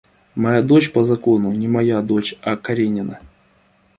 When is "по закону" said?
0.91-1.51